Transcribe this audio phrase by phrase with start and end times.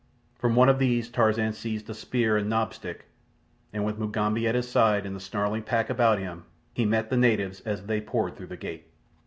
[0.33, 3.05] From one of these Tarzan seized a spear and knob stick,
[3.71, 7.17] and with Mugambi at his side and the snarling pack about him, he met the
[7.17, 8.87] natives as they poured through the gate.